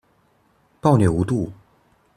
[0.81, 1.53] 暴虐無度